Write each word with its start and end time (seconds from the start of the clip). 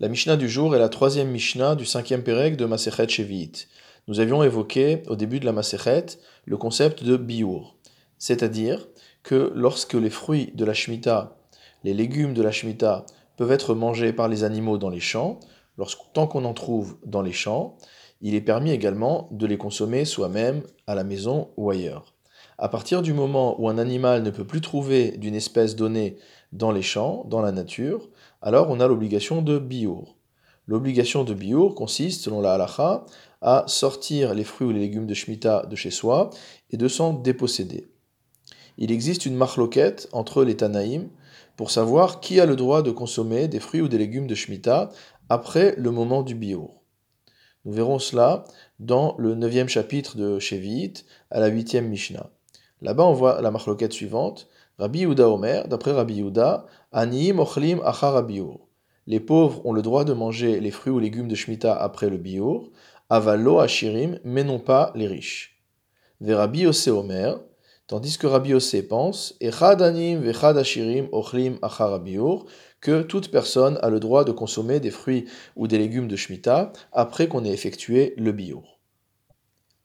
La 0.00 0.08
Mishnah 0.08 0.36
du 0.36 0.48
jour 0.48 0.76
est 0.76 0.78
la 0.78 0.88
troisième 0.88 1.28
Mishnah 1.28 1.74
du 1.74 1.84
cinquième 1.84 2.22
Pérec 2.22 2.56
de 2.56 2.66
Masechet 2.66 3.08
Shevi'it. 3.08 3.66
Nous 4.06 4.20
avions 4.20 4.44
évoqué 4.44 5.02
au 5.08 5.16
début 5.16 5.40
de 5.40 5.44
la 5.44 5.50
Masechet 5.50 6.06
le 6.44 6.56
concept 6.56 7.02
de 7.02 7.16
biur, 7.16 7.74
c'est-à-dire 8.16 8.86
que 9.24 9.50
lorsque 9.56 9.94
les 9.94 10.08
fruits 10.08 10.52
de 10.54 10.64
la 10.64 10.72
Shemitah, 10.72 11.36
les 11.82 11.94
légumes 11.94 12.32
de 12.32 12.42
la 12.42 12.52
Shemitah 12.52 13.06
peuvent 13.36 13.50
être 13.50 13.74
mangés 13.74 14.12
par 14.12 14.28
les 14.28 14.44
animaux 14.44 14.78
dans 14.78 14.88
les 14.88 15.00
champs, 15.00 15.40
tant 16.12 16.28
qu'on 16.28 16.44
en 16.44 16.54
trouve 16.54 16.96
dans 17.04 17.22
les 17.22 17.32
champs, 17.32 17.76
il 18.20 18.36
est 18.36 18.40
permis 18.40 18.70
également 18.70 19.28
de 19.32 19.46
les 19.46 19.58
consommer 19.58 20.04
soi-même 20.04 20.62
à 20.86 20.94
la 20.94 21.02
maison 21.02 21.48
ou 21.56 21.70
ailleurs. 21.70 22.14
À 22.56 22.68
partir 22.68 23.02
du 23.02 23.12
moment 23.12 23.60
où 23.60 23.68
un 23.68 23.78
animal 23.78 24.22
ne 24.22 24.30
peut 24.30 24.46
plus 24.46 24.60
trouver 24.60 25.10
d'une 25.16 25.34
espèce 25.34 25.74
donnée 25.74 26.18
dans 26.52 26.70
les 26.70 26.82
champs, 26.82 27.24
dans 27.28 27.40
la 27.40 27.50
nature, 27.50 28.08
alors 28.42 28.70
on 28.70 28.80
a 28.80 28.86
l'obligation 28.86 29.42
de 29.42 29.58
biour. 29.58 30.16
L'obligation 30.66 31.24
de 31.24 31.34
biour 31.34 31.74
consiste, 31.74 32.22
selon 32.22 32.40
la 32.40 32.52
halacha, 32.54 33.06
à 33.40 33.64
sortir 33.66 34.34
les 34.34 34.44
fruits 34.44 34.66
ou 34.68 34.72
les 34.72 34.80
légumes 34.80 35.06
de 35.06 35.14
Shemitah 35.14 35.64
de 35.66 35.76
chez 35.76 35.90
soi 35.90 36.30
et 36.70 36.76
de 36.76 36.88
s'en 36.88 37.12
déposséder. 37.12 37.88
Il 38.76 38.92
existe 38.92 39.26
une 39.26 39.34
marloquette 39.34 40.08
entre 40.12 40.44
les 40.44 40.56
Tanaïm 40.56 41.08
pour 41.56 41.70
savoir 41.70 42.20
qui 42.20 42.38
a 42.38 42.46
le 42.46 42.54
droit 42.54 42.82
de 42.82 42.90
consommer 42.90 43.48
des 43.48 43.60
fruits 43.60 43.80
ou 43.80 43.88
des 43.88 43.98
légumes 43.98 44.26
de 44.26 44.34
Shemitah 44.34 44.90
après 45.28 45.74
le 45.76 45.90
moment 45.90 46.22
du 46.22 46.34
biour. 46.34 46.82
Nous 47.64 47.72
verrons 47.72 47.98
cela 47.98 48.44
dans 48.78 49.16
le 49.18 49.34
neuvième 49.34 49.68
chapitre 49.68 50.16
de 50.16 50.38
Shevit, 50.38 51.04
à 51.30 51.40
la 51.40 51.48
huitième 51.48 51.88
Mishnah. 51.88 52.30
Là-bas, 52.80 53.04
on 53.04 53.12
voit 53.12 53.42
la 53.42 53.50
marloquette 53.50 53.92
suivante. 53.92 54.48
Rabbi 54.80 55.00
Yehuda 55.00 55.28
Omer, 55.28 55.66
d'après 55.66 55.90
Rabbi 55.90 56.14
Yehuda, 56.14 56.64
Aniim 56.92 57.40
ochlim 57.40 57.80
achar 57.84 58.24
Les 59.08 59.18
pauvres 59.18 59.66
ont 59.66 59.72
le 59.72 59.82
droit 59.82 60.04
de 60.04 60.12
manger 60.12 60.60
les 60.60 60.70
fruits 60.70 60.92
ou 60.92 61.00
légumes 61.00 61.26
de 61.26 61.34
Shemitah 61.34 61.74
après 61.74 62.08
le 62.08 62.16
biour, 62.16 62.70
avalo 63.10 63.58
ashirim, 63.58 64.20
mais 64.22 64.44
non 64.44 64.60
pas 64.60 64.92
les 64.94 65.08
riches. 65.08 65.60
Ve 66.20 66.30
Rabbi 66.30 66.60
Yose 66.60 66.86
Omer, 66.86 67.40
tandis 67.88 68.18
que 68.18 68.28
Rabbi 68.28 68.50
Yose 68.50 68.76
pense, 68.88 69.34
Echad 69.40 69.82
anim 69.82 70.20
vechad 70.20 70.56
ashirim 70.56 71.08
ochlim 71.10 71.58
achar 71.60 72.00
que 72.80 73.02
toute 73.02 73.32
personne 73.32 73.80
a 73.82 73.90
le 73.90 73.98
droit 73.98 74.22
de 74.22 74.30
consommer 74.30 74.78
des 74.78 74.92
fruits 74.92 75.24
ou 75.56 75.66
des 75.66 75.78
légumes 75.78 76.06
de 76.06 76.14
Shemitah 76.14 76.72
après 76.92 77.26
qu'on 77.26 77.44
ait 77.44 77.50
effectué 77.50 78.14
le 78.16 78.30
biour 78.30 78.77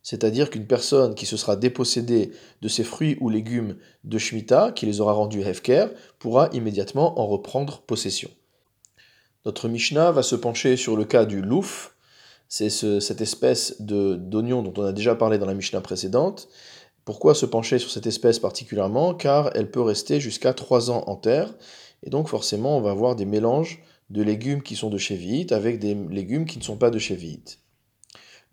c'est-à-dire 0.03 0.49
qu'une 0.49 0.67
personne 0.67 1.15
qui 1.15 1.25
se 1.25 1.37
sera 1.37 1.55
dépossédée 1.55 2.31
de 2.61 2.67
ses 2.67 2.83
fruits 2.83 3.17
ou 3.21 3.29
légumes 3.29 3.77
de 4.03 4.17
Shemitah, 4.17 4.73
qui 4.73 4.85
les 4.85 5.01
aura 5.01 5.13
rendus 5.13 5.41
Hefker, 5.41 5.87
pourra 6.19 6.49
immédiatement 6.53 7.19
en 7.19 7.25
reprendre 7.25 7.81
possession. 7.81 8.29
Notre 9.45 9.67
Mishnah 9.67 10.11
va 10.11 10.21
se 10.21 10.35
pencher 10.35 10.77
sur 10.77 10.95
le 10.95 11.05
cas 11.05 11.25
du 11.25 11.41
louf, 11.41 11.95
c'est 12.49 12.69
cette 12.69 13.21
espèce 13.21 13.81
d'oignon 13.81 14.61
dont 14.61 14.73
on 14.77 14.85
a 14.85 14.91
déjà 14.91 15.15
parlé 15.15 15.39
dans 15.39 15.47
la 15.47 15.55
Mishnah 15.55 15.81
précédente. 15.81 16.49
Pourquoi 17.03 17.33
se 17.33 17.45
pencher 17.45 17.79
sur 17.79 17.89
cette 17.89 18.05
espèce 18.05 18.37
particulièrement? 18.37 19.15
Car 19.15 19.49
elle 19.55 19.71
peut 19.71 19.81
rester 19.81 20.19
jusqu'à 20.19 20.53
3 20.53 20.91
ans 20.91 21.03
en 21.07 21.15
terre, 21.15 21.53
et 22.03 22.09
donc 22.09 22.27
forcément 22.27 22.77
on 22.77 22.81
va 22.81 22.91
avoir 22.91 23.15
des 23.15 23.25
mélanges 23.25 23.81
de 24.09 24.21
légumes 24.21 24.61
qui 24.61 24.75
sont 24.75 24.89
de 24.89 24.97
Cheviite 24.97 25.51
avec 25.51 25.79
des 25.79 25.95
légumes 25.95 26.45
qui 26.45 26.59
ne 26.59 26.63
sont 26.63 26.77
pas 26.77 26.91
de 26.91 26.99
Cheviite. 26.99 27.62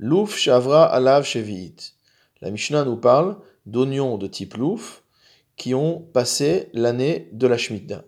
Louf 0.02 0.38
shavra 0.38 0.86
alav 0.86 1.24
shevi'it. 1.24 1.92
La 2.40 2.50
Mishnah 2.50 2.86
nous 2.86 2.96
parle 2.96 3.36
d'oignons 3.66 4.16
de 4.16 4.26
type 4.28 4.54
louf 4.54 5.02
qui 5.58 5.74
ont 5.74 6.00
passé 6.00 6.70
l'année 6.72 7.28
de 7.32 7.46
la 7.46 7.58
Shemitah, 7.58 8.06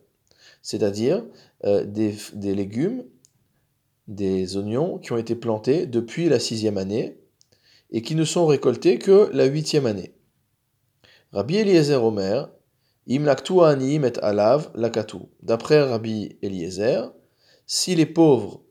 c'est-à-dire 0.62 1.22
euh, 1.66 1.84
des, 1.84 2.16
légumes, 2.54 3.04
des 4.08 4.56
oignons 4.56 4.96
qui 4.96 5.12
ont 5.12 5.18
été 5.18 5.34
plantés 5.34 5.84
depuis 5.84 6.30
la 6.30 6.38
sixième 6.38 6.78
année 6.78 7.18
et 7.90 8.00
qui 8.00 8.14
ne 8.14 8.24
sont 8.24 8.46
récoltés 8.46 8.98
que 8.98 9.28
la 9.34 9.44
huitième 9.44 9.84
année. 9.84 10.14
Rabbi 11.32 11.56
Eliezer 11.56 12.02
Omer, 12.02 12.48
im 13.06 13.26
ani 13.26 13.96
et 13.96 14.18
alav 14.22 14.70
lakatu. 14.74 15.18
D'après 15.42 15.82
Rabbi 15.82 16.38
Eliezer, 16.40 17.12
si 17.66 17.94
les 17.94 18.06
pauvres 18.06 18.62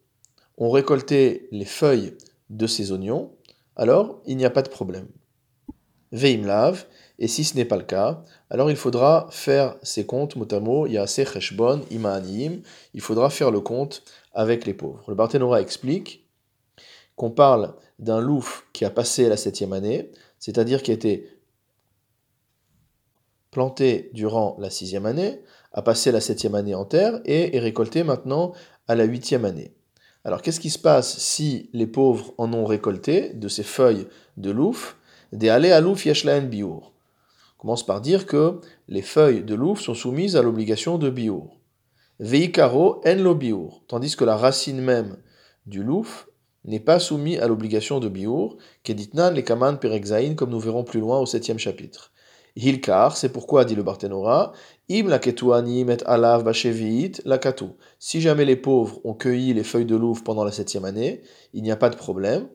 ont 0.57 0.71
récolté 0.71 1.47
les 1.51 1.65
feuilles 1.65 2.15
de 2.51 2.67
ces 2.67 2.91
oignons, 2.91 3.31
alors 3.75 4.21
il 4.25 4.37
n'y 4.37 4.45
a 4.45 4.49
pas 4.49 4.61
de 4.61 4.69
problème. 4.69 5.07
Veimlav, 6.11 6.85
et 7.19 7.27
si 7.27 7.43
ce 7.43 7.55
n'est 7.55 7.65
pas 7.65 7.77
le 7.77 7.83
cas, 7.83 8.23
alors 8.49 8.69
il 8.69 8.75
faudra 8.75 9.27
faire 9.31 9.77
ses 9.81 10.05
comptes, 10.05 10.35
mot 10.35 10.85
il 10.85 10.93
y 10.93 10.97
a 10.97 11.07
cheshbon, 11.07 11.81
il 11.89 13.01
faudra 13.01 13.29
faire 13.29 13.51
le 13.51 13.61
compte 13.61 14.03
avec 14.33 14.65
les 14.65 14.73
pauvres. 14.73 15.05
Le 15.07 15.15
Barthénora 15.15 15.61
explique 15.61 16.27
qu'on 17.15 17.31
parle 17.31 17.75
d'un 17.99 18.19
louf 18.19 18.67
qui 18.73 18.83
a 18.83 18.89
passé 18.89 19.29
la 19.29 19.37
septième 19.37 19.73
année, 19.73 20.11
c'est-à-dire 20.39 20.83
qui 20.83 20.91
a 20.91 20.95
été 20.95 21.29
planté 23.51 24.09
durant 24.13 24.57
la 24.59 24.69
sixième 24.69 25.05
année, 25.05 25.41
a 25.71 25.81
passé 25.81 26.11
la 26.11 26.21
septième 26.21 26.55
année 26.55 26.75
en 26.75 26.85
terre 26.85 27.21
et 27.25 27.55
est 27.55 27.59
récolté 27.59 28.03
maintenant 28.03 28.53
à 28.87 28.95
la 28.95 29.03
huitième 29.05 29.45
année. 29.45 29.75
Alors 30.23 30.41
qu'est-ce 30.41 30.59
qui 30.59 30.69
se 30.69 30.79
passe 30.79 31.17
si 31.17 31.69
les 31.73 31.87
pauvres 31.87 32.33
en 32.37 32.53
ont 32.53 32.65
récolté 32.65 33.29
de 33.33 33.47
ces 33.47 33.63
feuilles 33.63 34.07
de 34.37 34.51
louf? 34.51 34.97
Des 35.31 35.49
allées 35.49 35.71
à 35.71 35.81
biour. 36.41 36.93
Commence 37.57 37.85
par 37.85 38.01
dire 38.01 38.25
que 38.25 38.59
les 38.87 39.01
feuilles 39.01 39.43
de 39.43 39.55
louf 39.55 39.79
sont 39.79 39.93
soumises 39.93 40.35
à 40.35 40.41
l'obligation 40.41 40.97
de 40.97 41.09
biour. 41.09 41.57
Veikaro 42.19 43.01
en 43.05 43.15
lo 43.15 43.33
biour, 43.33 43.83
tandis 43.87 44.15
que 44.15 44.25
la 44.25 44.35
racine 44.35 44.81
même 44.81 45.17
du 45.65 45.83
louf 45.83 46.27
n'est 46.65 46.79
pas 46.79 46.99
soumise 46.99 47.39
à 47.39 47.47
l'obligation 47.47 47.99
de 47.99 48.09
biour, 48.09 48.57
keditnan 48.83 49.33
le 49.33 49.41
kaman 49.41 49.79
comme 50.35 50.51
nous 50.51 50.59
verrons 50.59 50.83
plus 50.83 50.99
loin 50.99 51.19
au 51.19 51.25
septième 51.25 51.57
chapitre. 51.57 52.11
Hilkar, 52.55 53.15
c'est 53.15 53.29
pourquoi, 53.29 53.65
dit 53.65 53.75
le 53.75 53.83
Barthénora, 53.83 54.53
Im 54.89 55.07
la 55.07 55.19
met 55.85 56.03
alav 56.03 56.43
la 56.43 57.39
Si 57.99 58.21
jamais 58.21 58.45
les 58.45 58.55
pauvres 58.57 58.99
ont 59.05 59.13
cueilli 59.13 59.53
les 59.53 59.63
feuilles 59.63 59.85
de 59.85 59.95
louve 59.95 60.23
pendant 60.23 60.43
la 60.43 60.51
septième 60.51 60.83
année, 60.85 61.21
il 61.53 61.63
n'y 61.63 61.71
a 61.71 61.77
pas 61.77 61.89
de 61.89 61.95
problème. 61.95 62.47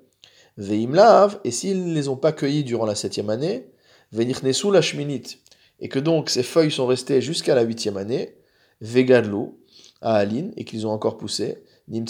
Veim 0.58 0.92
lav, 0.92 1.38
et 1.44 1.50
s'ils 1.50 1.86
ne 1.86 1.94
les 1.94 2.08
ont 2.08 2.16
pas 2.16 2.32
cueillies 2.32 2.64
durant 2.64 2.86
la 2.86 2.94
septième 2.94 3.30
année, 3.30 3.70
venichnesu 4.12 4.70
la 4.70 4.82
shminit, 4.82 5.38
et 5.80 5.88
que 5.88 5.98
donc 5.98 6.30
ces 6.30 6.42
feuilles 6.42 6.70
sont 6.70 6.86
restées 6.86 7.20
jusqu'à 7.22 7.54
la 7.54 7.62
huitième 7.62 7.96
année, 7.96 8.36
vegadlu, 8.80 9.52
à 10.02 10.16
Aline, 10.16 10.52
et 10.56 10.64
qu'ils 10.64 10.86
ont 10.86 10.90
encore 10.90 11.16
poussé, 11.16 11.62
ou 11.88 12.00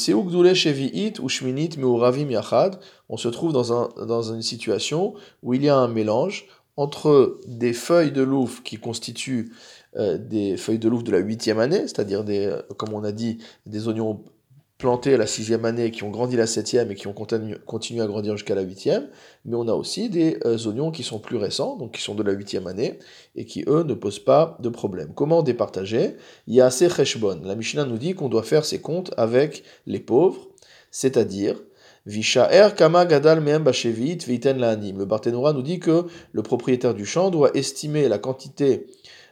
on 3.08 3.16
se 3.16 3.28
trouve 3.28 3.52
dans, 3.52 3.72
un, 3.72 3.88
dans 4.06 4.22
une 4.32 4.42
situation 4.42 5.14
où 5.42 5.54
il 5.54 5.62
y 5.64 5.68
a 5.68 5.76
un 5.76 5.88
mélange 5.88 6.46
entre 6.76 7.38
des 7.46 7.72
feuilles 7.72 8.12
de 8.12 8.22
louve 8.22 8.62
qui 8.62 8.76
constituent 8.76 9.52
euh, 9.96 10.18
des 10.18 10.56
feuilles 10.56 10.78
de 10.78 10.88
louve 10.88 11.04
de 11.04 11.12
la 11.12 11.18
huitième 11.18 11.58
année, 11.58 11.80
c'est-à-dire 11.80 12.22
des, 12.22 12.46
euh, 12.46 12.60
comme 12.76 12.92
on 12.92 13.02
a 13.02 13.12
dit, 13.12 13.38
des 13.64 13.88
oignons 13.88 14.22
plantés 14.78 15.14
à 15.14 15.16
la 15.16 15.26
sixième 15.26 15.64
année 15.64 15.90
qui 15.90 16.02
ont 16.02 16.10
grandi 16.10 16.36
la 16.36 16.46
septième 16.46 16.90
et 16.90 16.94
qui 16.94 17.06
ont 17.06 17.14
continué 17.14 18.02
à 18.02 18.06
grandir 18.06 18.36
jusqu'à 18.36 18.54
la 18.54 18.60
huitième, 18.60 19.08
mais 19.46 19.56
on 19.56 19.68
a 19.68 19.72
aussi 19.72 20.10
des 20.10 20.38
euh, 20.44 20.58
oignons 20.66 20.90
qui 20.90 21.02
sont 21.02 21.18
plus 21.18 21.38
récents, 21.38 21.76
donc 21.76 21.92
qui 21.92 22.02
sont 22.02 22.14
de 22.14 22.22
la 22.22 22.32
huitième 22.32 22.66
année, 22.66 22.98
et 23.36 23.46
qui, 23.46 23.64
eux, 23.68 23.84
ne 23.84 23.94
posent 23.94 24.18
pas 24.18 24.58
de 24.60 24.68
problème. 24.68 25.12
Comment 25.14 25.42
départager? 25.42 26.16
Il 26.46 26.54
y 26.54 26.60
a 26.60 26.66
assez 26.66 26.90
cheshbon. 26.90 27.40
La 27.44 27.54
Mishnah 27.54 27.86
nous 27.86 27.96
dit 27.96 28.14
qu'on 28.14 28.28
doit 28.28 28.42
faire 28.42 28.66
ses 28.66 28.80
comptes 28.80 29.14
avec 29.16 29.64
les 29.86 30.00
pauvres, 30.00 30.48
c'est-à-dire 30.90 31.56
Vishaer 32.06 32.76
kama 32.76 33.04
gadal 33.04 33.42
Le 33.42 35.04
Barthénora 35.04 35.52
nous 35.52 35.62
dit 35.62 35.80
que 35.80 36.04
le 36.32 36.42
propriétaire 36.42 36.94
du 36.94 37.04
champ 37.04 37.30
doit 37.30 37.50
estimer 37.54 38.08
la 38.08 38.18
quantité 38.18 38.86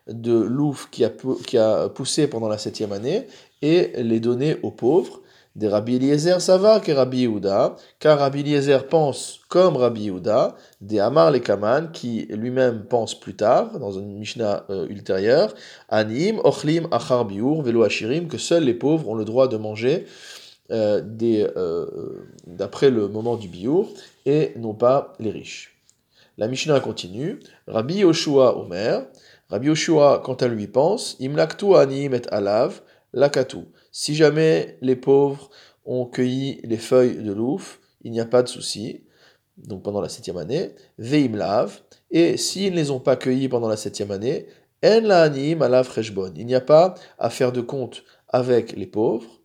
de 0.08 0.34
louf 0.34 0.88
qui 0.90 1.04
a, 1.04 1.88
poussé 1.88 2.26
pendant 2.26 2.48
la 2.48 2.58
septième 2.58 2.92
année 2.92 3.26
et 3.62 3.92
les 4.02 4.18
donner 4.18 4.56
aux 4.62 4.72
pauvres. 4.72 5.20
Des 5.54 5.68
Rabbi 5.68 5.94
Eliezer, 5.94 6.40
ça 6.40 6.58
que 6.84 6.90
Rabbi 6.90 7.20
Yehuda, 7.20 7.76
car 8.00 8.18
Rabbi 8.18 8.40
Eliezer 8.40 8.88
pense 8.88 9.38
comme 9.48 9.76
Rabbi 9.76 10.06
Yehuda, 10.06 10.56
des 10.80 10.98
Amar 10.98 11.30
les 11.30 11.40
Kaman, 11.40 11.92
qui 11.92 12.26
lui-même 12.30 12.86
pense 12.86 13.14
plus 13.14 13.36
tard, 13.36 13.78
dans 13.78 13.92
une 13.92 14.18
Mishnah 14.18 14.64
euh, 14.70 14.88
ultérieure, 14.88 15.54
Anim, 15.88 16.40
Ochlim, 16.42 16.88
Achar 16.90 17.24
Biur, 17.24 17.62
Velo 17.62 17.84
Ashirim, 17.84 18.26
que 18.26 18.36
seuls 18.36 18.64
les 18.64 18.74
pauvres 18.74 19.08
ont 19.08 19.14
le 19.14 19.24
droit 19.24 19.46
de 19.46 19.56
manger 19.56 20.06
euh, 20.70 21.02
euh, 21.22 22.26
d'après 22.46 22.90
le 22.90 23.08
moment 23.08 23.36
du 23.36 23.48
biur 23.48 23.88
et 24.24 24.52
non 24.56 24.72
pas 24.72 25.12
les 25.18 25.30
riches. 25.30 25.76
La 26.38 26.48
Mishnah 26.48 26.80
continue. 26.80 27.38
Rabbi 27.68 27.96
Yoshua 27.96 28.56
Omer. 28.58 29.06
Rabbi 29.50 29.66
Yoshua, 29.66 30.22
quant 30.24 30.34
à 30.34 30.48
lui, 30.48 30.66
pense 30.66 31.16
Imlaktu 31.20 31.74
anim 31.74 32.14
et 32.14 32.22
alav 32.30 32.80
lakatu. 33.12 33.58
Si 33.92 34.14
jamais 34.14 34.78
les 34.80 34.96
pauvres 34.96 35.50
ont 35.84 36.06
cueilli 36.06 36.60
les 36.64 36.78
feuilles 36.78 37.22
de 37.22 37.32
l'ouf, 37.32 37.80
il 38.02 38.10
n'y 38.10 38.20
a 38.20 38.24
pas 38.24 38.42
de 38.42 38.48
souci. 38.48 39.04
Donc 39.58 39.82
pendant 39.82 40.00
la 40.00 40.08
septième 40.08 40.38
année, 40.38 40.74
veimlav. 40.98 41.80
Et 42.10 42.36
s'ils 42.38 42.72
ne 42.72 42.76
les 42.76 42.90
ont 42.90 43.00
pas 43.00 43.16
cueillis 43.16 43.48
pendant 43.48 43.68
la 43.68 43.76
septième 43.76 44.10
année, 44.10 44.46
en 44.82 45.00
la 45.02 45.22
anim 45.22 45.60
alav 45.60 45.88
Il 46.36 46.46
n'y 46.46 46.54
a 46.54 46.60
pas 46.60 46.94
à 47.18 47.28
faire 47.28 47.52
de 47.52 47.60
compte 47.60 48.02
avec 48.28 48.74
les 48.76 48.86
pauvres 48.86 49.43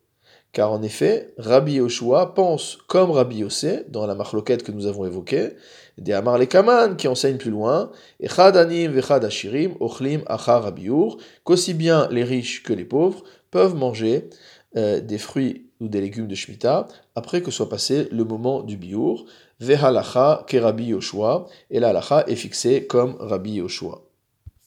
car 0.51 0.71
en 0.71 0.81
effet, 0.81 1.33
Rabbi 1.37 1.73
Yoshua 1.73 2.33
pense 2.33 2.77
comme 2.87 3.11
Rabbi 3.11 3.37
Yossé, 3.37 3.85
dans 3.89 4.07
la 4.07 4.15
marloquette 4.15 4.63
que 4.63 4.71
nous 4.71 4.87
avons 4.87 5.05
évoquée, 5.05 5.49
des 5.97 6.13
Amar 6.13 6.37
le 6.37 6.45
Kaman 6.45 6.95
qui 6.95 7.07
enseigne 7.07 7.37
plus 7.37 7.51
loin, 7.51 7.91
Echad 8.19 8.57
Anim 8.57 8.91
Vechad 8.91 9.23
Ashirim 9.23 9.75
Ochlim 9.79 10.21
Achar 10.27 10.63
Rabiur, 10.63 11.17
qu'aussi 11.43 11.73
bien 11.73 12.07
les 12.09 12.23
riches 12.23 12.63
que 12.63 12.73
les 12.73 12.85
pauvres 12.85 13.23
peuvent 13.51 13.75
manger 13.75 14.29
euh, 14.75 15.01
des 15.01 15.17
fruits 15.17 15.67
ou 15.79 15.87
des 15.87 16.01
légumes 16.01 16.27
de 16.27 16.35
Shemitah 16.35 16.87
après 17.15 17.41
que 17.41 17.51
soit 17.51 17.69
passé 17.69 18.07
le 18.11 18.23
moment 18.23 18.61
du 18.61 18.77
Biour, 18.77 19.25
Vehalacha 19.59 20.45
ke 20.47 20.57
Rabbi 20.57 20.85
Yoshua, 20.85 21.47
et 21.69 21.79
la 21.79 21.89
halacha 21.89 22.23
est 22.27 22.35
fixée 22.35 22.87
comme 22.87 23.15
Rabbi 23.19 23.53
Yoshua. 23.55 24.08